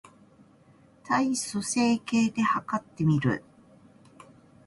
[1.03, 3.43] 体組成計で計ってみる